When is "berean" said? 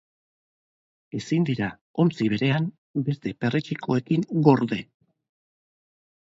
2.33-2.67